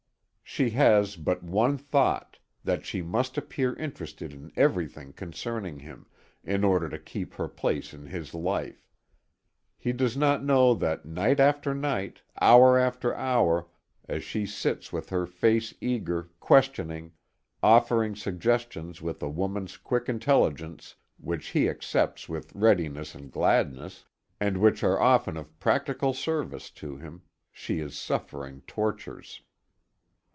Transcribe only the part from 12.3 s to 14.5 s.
hour after hour, as she